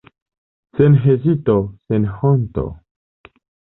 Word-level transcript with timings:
Sen 0.77 0.95
hezito, 1.03 1.57
sen 1.87 2.07
honto! 2.15 2.65